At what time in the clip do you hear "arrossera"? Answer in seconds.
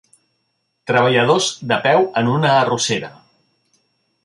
2.65-3.13